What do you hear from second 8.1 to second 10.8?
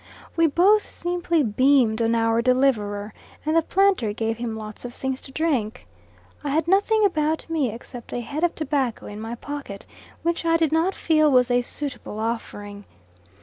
a head of tobacco in my pocket, which I did